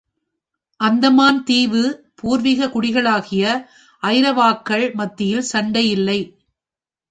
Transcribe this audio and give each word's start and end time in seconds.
அந்தமான் 0.79 1.43
தீவு 1.43 1.83
பூர்வீக 2.15 2.67
குடிகளாகிய 2.67 3.45
ஜரவாக்கள் 4.03 4.85
மத்தியில் 4.93 5.49
சண்டையில்லை. 5.53 6.19